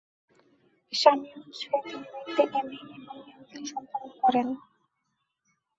স্বামীর 0.93 1.35
উৎসাহে 1.41 1.79
তিনি 1.83 2.05
নৃত্যে 2.13 2.43
এমএ 2.59 2.79
এবং 2.97 3.15
এমফিল 3.31 3.63
সম্পন্ন 3.71 4.09
করেন। 4.21 4.47